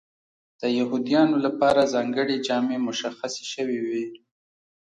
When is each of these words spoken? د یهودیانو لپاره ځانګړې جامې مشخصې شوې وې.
د 0.61 0.63
یهودیانو 0.77 1.35
لپاره 1.45 1.89
ځانګړې 1.93 2.35
جامې 2.47 2.77
مشخصې 2.87 3.43
شوې 3.53 3.79
وې. 3.87 4.05